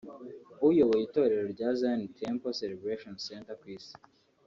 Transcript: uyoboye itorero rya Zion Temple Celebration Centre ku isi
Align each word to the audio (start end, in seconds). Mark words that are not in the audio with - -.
uyoboye 0.67 1.03
itorero 1.05 1.43
rya 1.53 1.69
Zion 1.77 2.01
Temple 2.19 2.57
Celebration 2.61 3.15
Centre 3.25 3.55
ku 3.61 3.65
isi 3.77 3.95